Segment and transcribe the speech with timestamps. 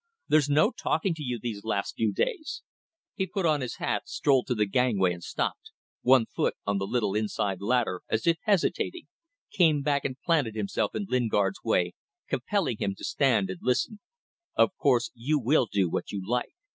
[0.29, 2.63] "There's no talking to you these last few days."
[3.13, 5.69] He put on his hat, strolled to the gangway and stopped,
[6.01, 9.09] one foot on the little inside ladder, as if hesitating,
[9.53, 11.93] came back and planted himself in Lingard's way,
[12.27, 13.99] compelling him to stand still and listen.
[14.55, 16.53] "Of course you will do what you like.